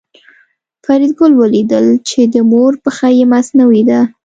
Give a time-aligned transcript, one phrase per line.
[0.83, 3.99] فریدګل ولیدل چې د مور پښه یې مصنوعي ده